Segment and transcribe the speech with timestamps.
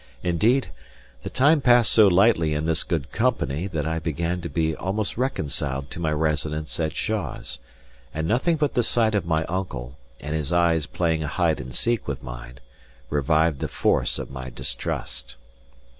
[0.23, 0.71] Indeed,
[1.21, 5.15] the time passed so lightly in this good company, that I began to be almost
[5.15, 7.59] reconciled to my residence at Shaws;
[8.11, 12.07] and nothing but the sight of my uncle, and his eyes playing hide and seek
[12.07, 12.57] with mine,
[13.11, 15.35] revived the force of my distrust.